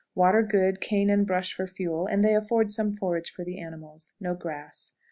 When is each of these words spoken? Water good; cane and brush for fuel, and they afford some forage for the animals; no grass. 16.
Water 0.15 0.41
good; 0.41 0.81
cane 0.81 1.11
and 1.11 1.27
brush 1.27 1.53
for 1.53 1.67
fuel, 1.67 2.07
and 2.07 2.23
they 2.25 2.33
afford 2.35 2.71
some 2.71 2.91
forage 2.91 3.29
for 3.29 3.45
the 3.45 3.59
animals; 3.59 4.13
no 4.19 4.33
grass. 4.33 4.85
16. 4.85 4.95